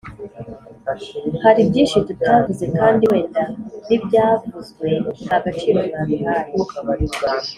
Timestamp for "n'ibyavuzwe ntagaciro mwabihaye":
3.87-6.51